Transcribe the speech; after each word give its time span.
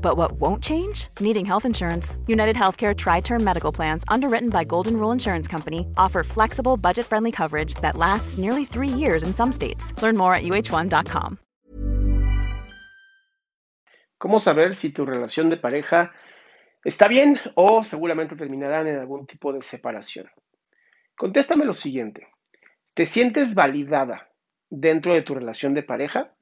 But 0.00 0.16
what 0.16 0.32
won't 0.40 0.62
change? 0.62 1.08
Needing 1.20 1.44
health 1.44 1.64
insurance. 1.64 2.16
United 2.26 2.56
Healthcare 2.56 2.96
Tri 2.96 3.20
Term 3.20 3.44
Medical 3.44 3.72
Plans, 3.72 4.04
underwritten 4.08 4.48
by 4.48 4.64
Golden 4.64 4.96
Rule 4.96 5.12
Insurance 5.12 5.46
Company, 5.46 5.86
offer 5.96 6.24
flexible, 6.24 6.76
budget 6.76 7.04
friendly 7.04 7.30
coverage 7.30 7.74
that 7.82 7.96
lasts 7.96 8.38
nearly 8.38 8.64
three 8.64 8.88
years 8.88 9.22
in 9.22 9.34
some 9.34 9.52
states. 9.52 9.92
Learn 10.02 10.16
more 10.16 10.34
at 10.34 10.42
uh1.com. 10.42 11.38
¿Cómo 14.18 14.40
saber 14.40 14.74
si 14.74 14.90
tu 14.90 15.06
relación 15.06 15.48
de 15.48 15.56
pareja 15.56 16.12
está 16.84 17.06
bien 17.06 17.38
o 17.54 17.84
seguramente 17.84 18.34
terminarán 18.34 18.88
en 18.88 18.98
algún 18.98 19.26
tipo 19.26 19.52
de 19.52 19.62
separación? 19.62 20.28
Contéstame 21.16 21.64
lo 21.64 21.74
siguiente. 21.74 22.26
¿Te 22.94 23.04
sientes 23.04 23.54
validada 23.54 24.28
dentro 24.70 25.14
de 25.14 25.22
tu 25.22 25.34
relación 25.34 25.72
de 25.74 25.84
pareja? 25.84 26.34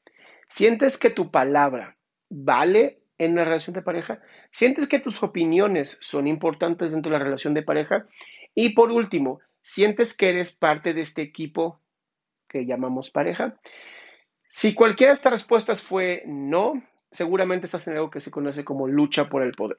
¿Sientes 0.48 0.96
que 0.96 1.10
tu 1.10 1.30
palabra 1.30 1.98
vale 2.30 3.02
en 3.18 3.34
la 3.34 3.44
relación 3.44 3.74
de 3.74 3.82
pareja? 3.82 4.20
¿Sientes 4.50 4.88
que 4.88 5.00
tus 5.00 5.22
opiniones 5.22 5.98
son 6.00 6.26
importantes 6.26 6.92
dentro 6.92 7.12
de 7.12 7.18
la 7.18 7.24
relación 7.24 7.54
de 7.54 7.62
pareja? 7.62 8.06
Y 8.54 8.70
por 8.70 8.90
último, 8.90 9.40
¿sientes 9.62 10.16
que 10.16 10.30
eres 10.30 10.52
parte 10.52 10.94
de 10.94 11.02
este 11.02 11.22
equipo 11.22 11.80
que 12.48 12.66
llamamos 12.66 13.10
pareja? 13.10 13.58
Si 14.50 14.74
cualquiera 14.74 15.12
de 15.12 15.16
estas 15.16 15.32
respuestas 15.32 15.82
fue 15.82 16.22
no, 16.26 16.72
seguramente 17.16 17.66
estás 17.66 17.88
en 17.88 17.94
algo 17.94 18.10
que 18.10 18.20
se 18.20 18.30
conoce 18.30 18.64
como 18.64 18.86
lucha 18.86 19.28
por 19.28 19.42
el 19.42 19.52
poder. 19.52 19.78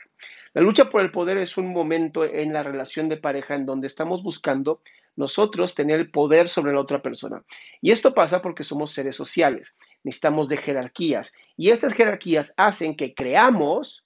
La 0.53 0.61
lucha 0.61 0.89
por 0.89 1.02
el 1.02 1.11
poder 1.11 1.38
es 1.38 1.57
un 1.57 1.71
momento 1.71 2.25
en 2.25 2.52
la 2.52 2.63
relación 2.63 3.07
de 3.09 3.17
pareja 3.17 3.55
en 3.55 3.66
donde 3.66 3.88
estamos 3.88 4.23
buscando 4.23 4.81
nosotros 5.16 5.75
tener 5.75 5.99
el 5.99 6.11
poder 6.11 6.49
sobre 6.49 6.73
la 6.73 6.80
otra 6.80 7.02
persona. 7.02 7.43
Y 7.81 7.91
esto 7.91 8.13
pasa 8.13 8.41
porque 8.41 8.63
somos 8.63 8.91
seres 8.91 9.15
sociales, 9.15 9.75
necesitamos 10.03 10.49
de 10.49 10.58
jerarquías. 10.58 11.33
Y 11.55 11.69
estas 11.69 11.93
jerarquías 11.93 12.53
hacen 12.58 12.95
que 12.95 13.13
creamos 13.13 14.03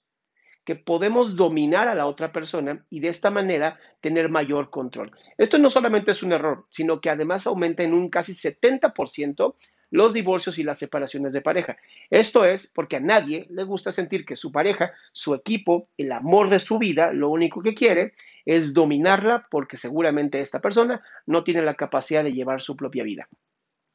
que 0.64 0.76
podemos 0.76 1.34
dominar 1.34 1.88
a 1.88 1.94
la 1.94 2.06
otra 2.06 2.32
persona 2.32 2.84
y 2.88 3.00
de 3.00 3.08
esta 3.08 3.30
manera 3.30 3.76
tener 4.00 4.28
mayor 4.28 4.70
control. 4.70 5.10
Esto 5.36 5.58
no 5.58 5.70
solamente 5.70 6.12
es 6.12 6.22
un 6.22 6.32
error, 6.32 6.66
sino 6.70 7.00
que 7.00 7.10
además 7.10 7.46
aumenta 7.46 7.82
en 7.82 7.94
un 7.94 8.08
casi 8.08 8.32
70% 8.32 9.54
los 9.92 10.12
divorcios 10.12 10.58
y 10.58 10.64
las 10.64 10.78
separaciones 10.78 11.32
de 11.32 11.42
pareja. 11.42 11.76
Esto 12.10 12.44
es 12.44 12.66
porque 12.66 12.96
a 12.96 13.00
nadie 13.00 13.46
le 13.50 13.62
gusta 13.62 13.92
sentir 13.92 14.24
que 14.24 14.36
su 14.36 14.50
pareja, 14.50 14.92
su 15.12 15.34
equipo, 15.34 15.88
el 15.96 16.10
amor 16.10 16.50
de 16.50 16.58
su 16.58 16.78
vida, 16.78 17.12
lo 17.12 17.28
único 17.28 17.62
que 17.62 17.74
quiere 17.74 18.14
es 18.44 18.74
dominarla 18.74 19.46
porque 19.50 19.76
seguramente 19.76 20.40
esta 20.40 20.60
persona 20.60 21.02
no 21.26 21.44
tiene 21.44 21.62
la 21.62 21.74
capacidad 21.74 22.24
de 22.24 22.32
llevar 22.32 22.60
su 22.60 22.76
propia 22.76 23.04
vida. 23.04 23.28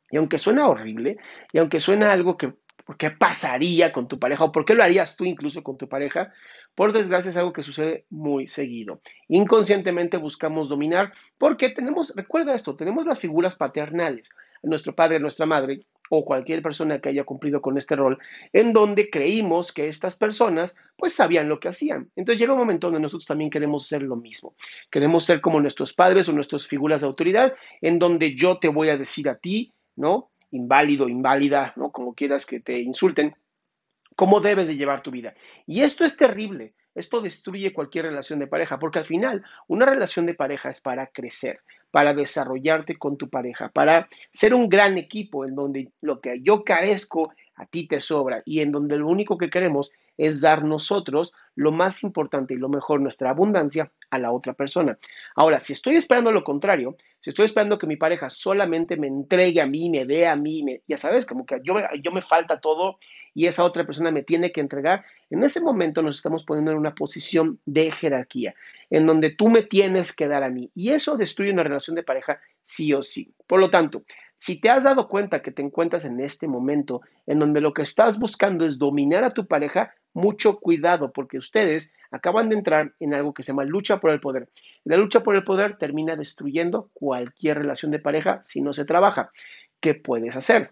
Y 0.09 0.18
aunque 0.18 0.40
suena 0.40 0.69
horrible, 0.69 1.18
y 1.52 1.57
aunque 1.57 1.81
suena 1.81 2.13
algo 2.13 2.38
que 2.38 2.53
¿Por 2.88 2.96
qué 2.96 3.12
pasaría 3.12 3.91
con 3.91 4.07
tu 4.07 4.18
pareja? 4.18 4.46
¿O 4.46 4.52
por 4.53 4.63
qué 4.63 4.74
lo 4.74 4.81
harías 4.81 5.18
tú 5.18 5.25
incluso 5.25 5.62
con 5.62 5.78
tu 5.78 5.90
pareja? 5.90 6.31
Por 6.74 6.94
desgracia 6.94 7.31
es 7.31 7.36
algo 7.36 7.52
que 7.52 7.62
sucede 7.62 8.06
muy 8.09 8.47
seguido. 8.47 9.02
Inconscientemente 9.28 10.16
buscamos 10.16 10.69
dominar 10.69 11.12
porque 11.38 11.68
tenemos, 11.68 12.13
recuerda 12.16 12.56
esto, 12.56 12.78
tenemos 12.78 13.06
las 13.06 13.19
figuras 13.19 13.57
paternales, 13.57 14.30
nuestro 14.63 14.95
padre, 14.95 15.19
nuestra 15.19 15.45
madre 15.45 15.85
o 16.09 16.23
cualquier 16.23 16.62
persona 16.62 17.00
que 17.00 17.09
haya 17.09 17.25
cumplido 17.25 17.62
con 17.62 17.78
este 17.78 17.95
rol, 17.95 18.18
en 18.53 18.72
donde 18.72 19.09
creímos 19.09 19.73
que 19.73 19.90
estas 19.90 20.16
personas 20.16 20.78
pues 20.95 21.13
sabían 21.13 21.50
lo 21.50 21.59
que 21.59 21.68
hacían. 21.68 22.09
Entonces 22.16 22.40
llega 22.40 22.53
un 22.53 22.59
momento 22.59 22.88
donde 22.88 23.01
nosotros 23.01 23.25
también 23.25 23.50
queremos 23.50 23.88
ser 23.88 24.03
lo 24.03 24.16
mismo. 24.16 24.56
Queremos 24.90 25.25
ser 25.25 25.41
como 25.41 25.59
nuestros 25.59 25.94
padres 25.94 26.29
o 26.29 26.31
nuestras 26.31 26.66
figuras 26.66 27.01
de 27.01 27.07
autoridad, 27.07 27.56
en 27.81 28.00
donde 28.00 28.35
yo 28.35 28.57
te 28.57 28.69
voy 28.69 28.90
a 28.90 28.97
decir 28.97 29.28
a 29.28 29.35
ti, 29.35 29.73
¿no? 29.95 30.31
inválido, 30.51 31.09
inválida, 31.09 31.74
¿no? 31.75 31.91
Como 31.91 32.13
quieras 32.13 32.45
que 32.45 32.59
te 32.59 32.79
insulten, 32.79 33.35
cómo 34.16 34.39
debes 34.39 34.68
de 34.68 34.75
llevar 34.75 35.01
tu 35.01 35.12
vida. 35.12 35.34
Y 35.66 35.81
esto 35.81 36.06
es 36.06 36.18
terrible. 36.18 36.74
Esto 36.95 37.22
destruye 37.22 37.74
cualquier 37.74 38.06
relación 38.06 38.39
de 38.39 38.47
pareja, 38.47 38.79
porque 38.79 39.00
al 39.00 39.06
final 39.06 39.44
una 39.68 39.85
relación 39.85 40.25
de 40.25 40.34
pareja 40.34 40.72
es 40.72 40.81
para 40.81 41.07
crecer, 41.07 41.59
para 41.92 42.14
desarrollarte 42.14 42.98
con 42.98 43.18
tu 43.18 43.30
pareja, 43.30 43.70
para 43.70 44.08
ser 44.31 44.53
un 44.53 44.70
gran 44.70 44.98
equipo 44.98 45.46
en 45.46 45.56
donde 45.56 45.92
lo 46.02 46.20
que 46.20 46.42
yo 46.42 46.64
carezco 46.64 47.31
a 47.56 47.66
ti 47.66 47.88
te 47.88 48.00
sobra. 48.00 48.44
Y 48.46 48.62
en 48.62 48.72
donde 48.72 48.98
lo 48.98 49.08
único 49.08 49.38
que 49.38 49.50
queremos 49.50 49.92
es 50.18 50.42
dar 50.42 50.64
nosotros 50.64 51.34
lo 51.56 51.72
más 51.72 52.04
importante 52.04 52.54
y 52.54 52.58
lo 52.58 52.70
mejor, 52.70 53.02
nuestra 53.02 53.30
abundancia, 53.32 53.92
a 54.10 54.20
la 54.20 54.32
otra 54.32 54.54
persona. 54.54 54.98
Ahora, 55.36 55.60
si 55.60 55.74
estoy 55.74 55.96
esperando 55.96 56.32
lo 56.32 56.44
contrario, 56.44 56.96
si 57.20 57.32
estoy 57.32 57.46
esperando 57.46 57.78
que 57.78 57.88
mi 57.88 57.98
pareja 57.98 58.30
solamente 58.30 58.96
me 58.96 59.08
entregue 59.08 59.60
a 59.60 59.66
mí, 59.66 59.90
me 59.90 60.06
dé 60.06 60.28
a 60.28 60.36
mí, 60.36 60.64
ya 60.88 60.98
sabes, 60.98 61.26
como 61.26 61.46
que 61.46 61.60
yo, 61.64 61.76
yo 62.02 62.12
me 62.12 62.22
falta 62.22 62.60
todo 62.60 63.00
y 63.34 63.48
esa 63.48 63.64
otra 63.64 63.86
persona 63.86 64.12
me 64.12 64.24
tiene 64.24 64.52
que 64.52 64.62
entregar, 64.62 65.04
en 65.30 65.44
ese 65.44 65.60
momento 65.62 66.02
nos 66.02 66.18
estamos 66.18 66.46
poniendo 66.46 66.72
en 66.72 66.78
una 66.78 66.96
posición 66.96 67.60
de 67.66 67.92
jerarquía, 67.92 68.56
en 68.90 69.06
donde 69.06 69.32
tú 69.32 69.50
me 69.50 69.64
tienes 69.64 70.16
que 70.16 70.28
dar 70.28 70.44
a 70.44 70.50
mí. 70.50 70.72
Y 70.74 70.92
eso 70.92 71.18
destruye 71.18 71.52
una 71.52 71.64
relación 71.64 71.96
de 71.96 72.04
pareja 72.04 72.40
sí 72.64 72.94
o 72.94 73.04
sí. 73.04 73.34
Por 73.46 73.60
lo 73.60 73.70
tanto, 73.70 74.04
si 74.38 74.62
te 74.62 74.70
has 74.70 74.84
dado 74.84 75.08
cuenta 75.08 75.42
que 75.42 75.52
te 75.52 75.62
encuentras 75.62 76.06
en 76.06 76.20
este 76.20 76.48
momento 76.48 77.02
en 77.25 77.40
donde 77.40 77.62
lo 77.62 77.74
que 77.74 77.81
estás 77.81 78.20
buscando 78.20 78.66
es 78.66 78.78
dominar 78.78 79.24
a 79.24 79.34
tu 79.34 79.48
pareja, 79.48 79.94
mucho 80.14 80.59
cuidado 80.59 81.12
porque 81.12 81.38
ustedes 81.38 81.94
acaban 82.12 82.50
de 82.50 82.56
entrar 82.56 82.94
en 83.00 83.14
algo 83.14 83.34
que 83.34 83.44
se 83.44 83.52
llama 83.52 83.64
lucha 83.64 84.00
por 84.00 84.12
el 84.12 84.20
poder. 84.20 84.50
La 84.84 84.98
lucha 84.98 85.22
por 85.22 85.36
el 85.36 85.44
poder 85.44 85.78
termina 85.78 86.16
destruyendo 86.16 86.90
cualquier 86.94 87.58
relación 87.58 87.92
de 87.92 88.00
pareja 88.00 88.40
si 88.44 88.62
no 88.62 88.74
se 88.74 88.86
trabaja. 88.86 89.31
¿Qué 89.80 89.96
puedes 89.96 90.36
hacer? 90.36 90.72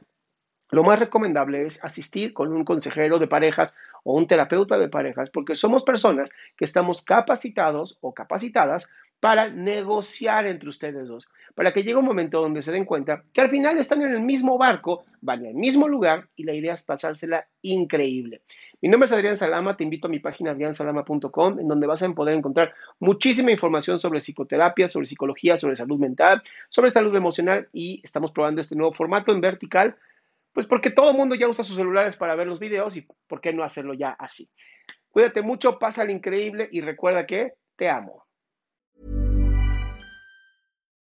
Lo 0.71 0.83
más 0.83 0.99
recomendable 0.99 1.67
es 1.67 1.83
asistir 1.83 2.33
con 2.33 2.51
un 2.51 2.65
consejero 2.65 3.19
de 3.19 3.27
parejas 3.27 3.75
o 4.03 4.15
un 4.15 4.27
terapeuta 4.27 4.79
de 4.79 4.89
parejas 4.89 5.29
porque 5.29 5.55
somos 5.55 5.83
personas 5.83 6.31
que 6.57 6.65
estamos 6.65 7.03
capacitados 7.03 7.97
o 8.01 8.13
capacitadas 8.13 8.89
para 9.25 9.49
negociar 9.49 10.45
entre 10.45 10.69
ustedes 10.69 11.07
dos, 11.07 11.27
para 11.55 11.73
que 11.73 11.81
llegue 11.81 11.95
un 11.95 12.05
momento 12.05 12.39
donde 12.39 12.61
se 12.61 12.71
den 12.71 12.85
cuenta 12.85 13.23
que 13.33 13.41
al 13.41 13.49
final 13.49 13.75
están 13.79 14.03
en 14.03 14.11
el 14.11 14.21
mismo 14.21 14.55
barco, 14.59 15.03
van 15.19 15.43
el 15.47 15.55
mismo 15.55 15.87
lugar 15.87 16.29
y 16.35 16.43
la 16.43 16.53
idea 16.53 16.75
es 16.75 16.83
pasársela 16.83 17.47
increíble. 17.63 18.43
Mi 18.81 18.89
nombre 18.89 19.07
es 19.07 19.13
Adrián 19.13 19.35
Salama, 19.35 19.75
te 19.75 19.83
invito 19.83 20.05
a 20.05 20.11
mi 20.11 20.19
página 20.19 20.51
adriansalama.com 20.51 21.59
en 21.59 21.67
donde 21.67 21.87
vas 21.87 22.03
a 22.03 22.09
poder 22.13 22.37
encontrar 22.37 22.75
muchísima 22.99 23.49
información 23.49 23.97
sobre 23.97 24.19
psicoterapia, 24.19 24.87
sobre 24.87 25.07
psicología, 25.07 25.57
sobre 25.57 25.75
salud 25.75 25.97
mental, 25.97 26.43
sobre 26.69 26.91
salud 26.91 27.15
emocional 27.15 27.67
y 27.73 28.01
estamos 28.03 28.31
probando 28.31 28.61
este 28.61 28.75
nuevo 28.75 28.93
formato 28.93 29.31
en 29.31 29.41
vertical, 29.41 29.95
pues 30.53 30.67
porque 30.67 30.91
todo 30.91 31.09
el 31.09 31.17
mundo 31.17 31.33
ya 31.33 31.47
usa 31.47 31.65
sus 31.65 31.77
celulares 31.77 32.15
para 32.15 32.35
ver 32.35 32.45
los 32.45 32.59
videos 32.59 32.95
y 32.95 33.07
por 33.25 33.41
qué 33.41 33.53
no 33.53 33.63
hacerlo 33.63 33.95
ya 33.95 34.11
así. 34.11 34.51
Cuídate 35.09 35.41
mucho, 35.41 35.79
pásale 35.79 36.11
increíble 36.13 36.69
y 36.71 36.81
recuerda 36.81 37.25
que 37.25 37.53
te 37.75 37.89
amo. 37.89 38.24